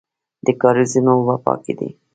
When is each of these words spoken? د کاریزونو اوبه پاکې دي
د 0.45 0.47
کاریزونو 0.61 1.11
اوبه 1.17 1.35
پاکې 1.45 1.73
دي 1.79 1.89